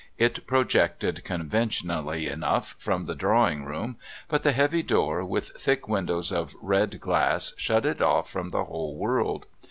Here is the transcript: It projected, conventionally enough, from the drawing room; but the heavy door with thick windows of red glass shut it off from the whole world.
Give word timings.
It 0.17 0.47
projected, 0.47 1.23
conventionally 1.23 2.25
enough, 2.27 2.75
from 2.79 3.03
the 3.05 3.13
drawing 3.13 3.65
room; 3.65 3.97
but 4.29 4.41
the 4.41 4.51
heavy 4.51 4.81
door 4.81 5.23
with 5.23 5.49
thick 5.49 5.87
windows 5.87 6.31
of 6.31 6.55
red 6.59 6.99
glass 6.99 7.53
shut 7.55 7.85
it 7.85 8.01
off 8.01 8.27
from 8.27 8.49
the 8.49 8.63
whole 8.65 8.95
world. 8.95 9.45